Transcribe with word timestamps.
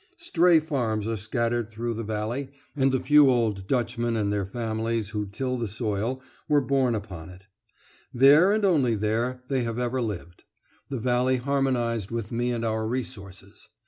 Stray 0.17 0.59
farms 0.59 1.07
are 1.07 1.15
scattered 1.15 1.69
through 1.69 1.93
the 1.93 2.03
valley, 2.03 2.49
and 2.75 2.91
the 2.91 2.99
few 2.99 3.29
old 3.29 3.67
Dutchmen 3.67 4.17
and 4.17 4.33
their 4.33 4.47
families 4.47 5.09
who 5.09 5.27
till 5.27 5.59
the 5.59 5.67
soil 5.67 6.23
were 6.49 6.59
born 6.59 6.95
upon 6.95 7.29
it; 7.29 7.45
there 8.11 8.51
and 8.51 8.65
only 8.65 8.95
there 8.95 9.43
they 9.47 9.61
have 9.61 9.77
ever 9.77 10.01
lived. 10.01 10.43
The 10.89 10.97
valley 10.97 11.37
harmonised 11.37 12.09
with 12.09 12.31
me 12.31 12.51
and 12.51 12.65
our 12.65 12.87
resources. 12.87 13.69